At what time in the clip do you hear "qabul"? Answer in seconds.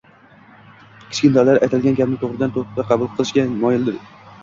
2.91-3.15